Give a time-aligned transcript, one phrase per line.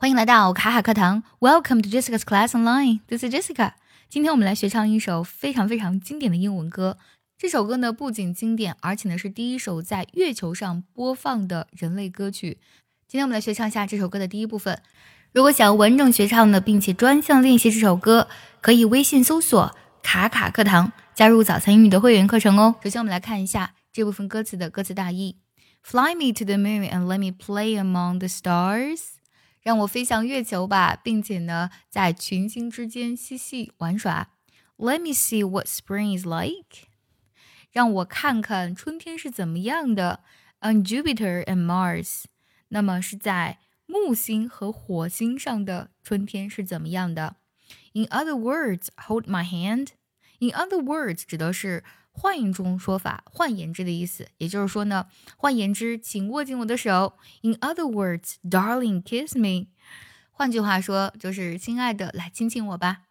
[0.00, 3.00] 欢迎来到卡卡课堂，Welcome to Jessica's Class Online.
[3.08, 3.72] This is Jessica.
[4.08, 6.98] 今天我们来学唱一首非常非常经典的英文歌。
[7.36, 12.58] 这首歌呢不仅经典，而且呢是第一首在月球上播放的人类歌曲。
[13.08, 14.80] 今天我们来学唱一下这首歌的第一部分。
[15.32, 18.28] 如果想要完整学唱的，并且专项练习这首歌，
[18.60, 22.76] 可以微信搜索“卡卡课堂”，加入早餐英语的会员课程哦。
[22.84, 25.38] 首先我们来看一下这部分歌词的歌词大意
[25.82, 29.17] ：Fly me to the moon and let me play among the stars。
[29.68, 34.30] 让我飞向月球吧，并且呢，在群星之间嬉戏玩耍。
[34.78, 36.88] Let me see what spring is like。
[37.70, 40.20] 让我看看春天是怎么样的。
[40.60, 42.24] On Jupiter and Mars，
[42.68, 47.36] 那么是在木星和火星上的春天是怎么样的
[47.92, 49.88] ？In other words，hold my hand。
[50.38, 54.28] In other words，指的是换一种说法，换言之的意思。
[54.38, 55.06] 也就是说呢，
[55.36, 57.16] 换言之，请握紧我的手。
[57.42, 59.68] In other words，darling, kiss me。
[60.30, 63.02] 换句话说，就是亲爱的，来亲亲我吧。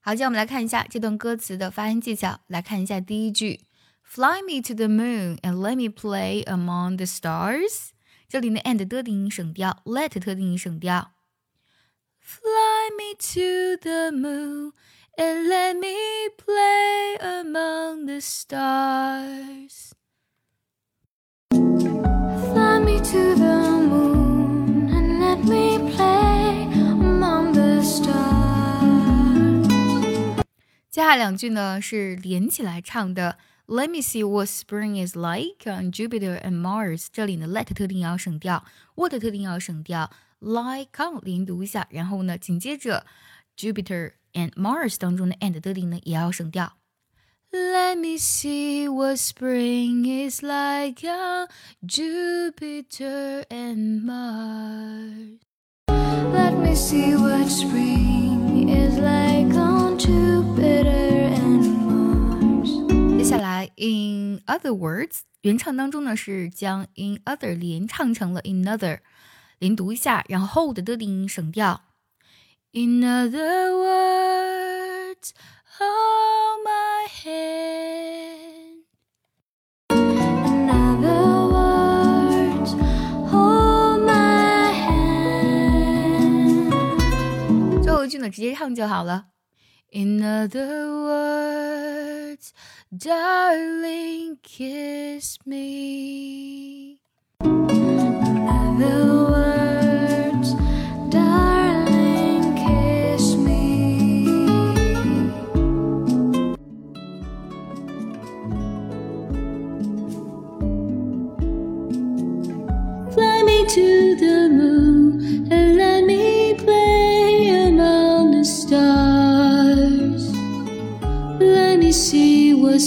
[0.00, 2.40] 好，接下来我们来看一下这段歌词的发音技巧。
[2.46, 3.66] 来看一下第一句
[4.02, 7.90] ：Fly me to the moon and let me play among the stars。
[8.28, 11.12] 这里呢，and 的定音省掉，let 特定音省掉。
[12.20, 14.72] Fly me to the moon。
[15.16, 16.73] and let me play
[17.43, 19.93] among the stars.
[21.51, 28.09] Fly me to the moon and let me play among the stars.
[30.89, 33.37] 接下来两句呢是连起来唱的。
[33.67, 37.07] Let me see what spring is like on Jupiter and Mars。
[37.11, 38.65] 这里呢，let 特定要省掉，
[38.95, 43.05] what 特定要省掉，like on 连读一下，然后呢，紧接着
[43.57, 46.73] Jupiter。and Mars 当中的 and 的音呢也要省掉。
[47.53, 51.47] Let me see what spring is like on
[51.83, 55.39] Jupiter and Mars.
[55.87, 63.17] Let me see what spring is like on Jupiter and Mars.
[63.17, 68.99] 接下来，in other words，原唱当中呢是将 in other 连唱成了 in other，
[69.57, 71.81] 连读一下，然后后的的音省掉。
[72.71, 75.31] In other words,
[88.23, 89.25] 最后一句呢，直接唱就好了。
[89.91, 92.51] In other words,
[92.97, 96.99] darling, kiss me.
[97.41, 97.67] In
[98.47, 99.22] other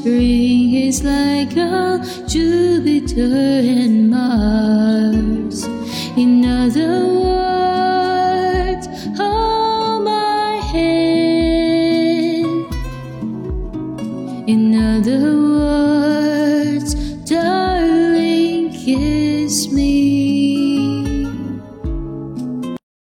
[0.00, 5.64] spring is like a Jupiter and Mars.
[6.16, 7.49] In other words,